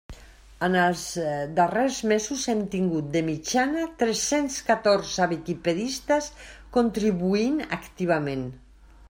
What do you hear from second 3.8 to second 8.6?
tres-cents catorze viquipedistes contribuint activament.